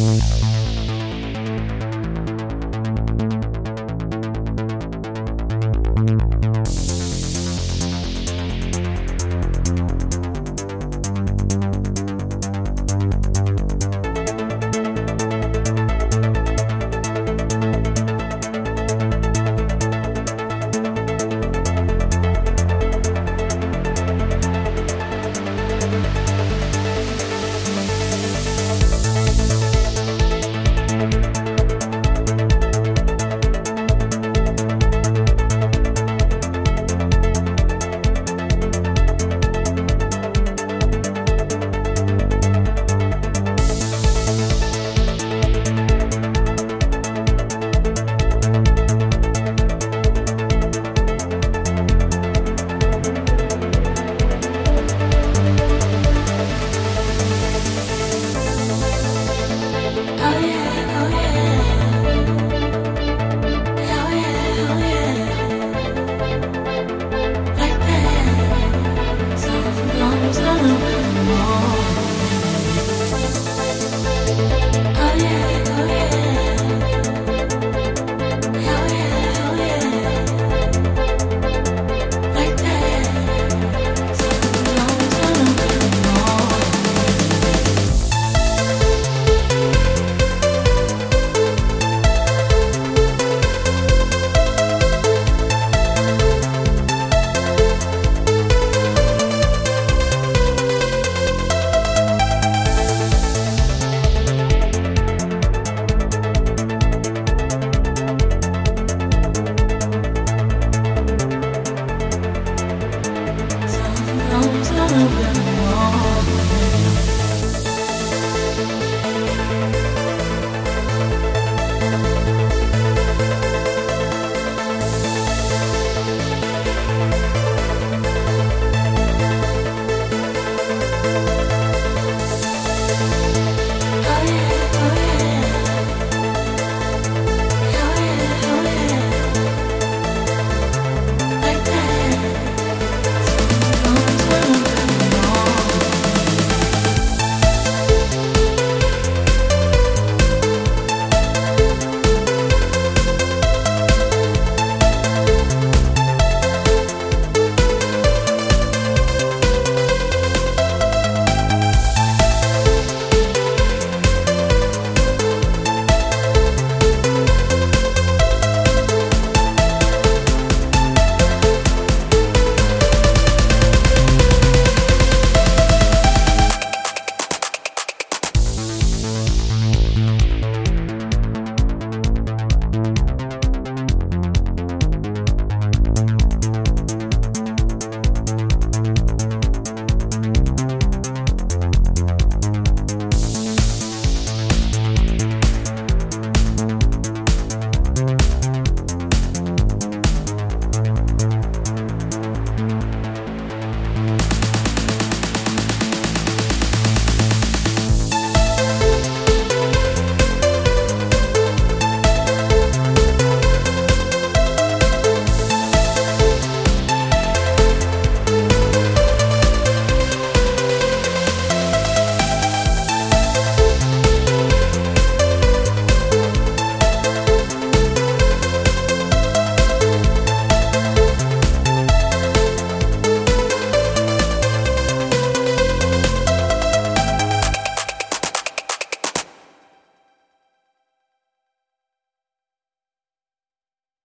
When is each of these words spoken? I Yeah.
I 0.00 0.37
Yeah. 60.98 61.27